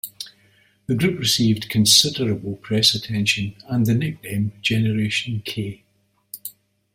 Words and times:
The 0.87 0.95
group 0.95 1.19
received 1.19 1.69
considerable 1.69 2.55
press 2.55 2.95
attention 2.95 3.53
and 3.67 3.85
the 3.85 3.93
nickname 3.93 4.51
"Generation 4.63 5.43
K". 5.45 5.83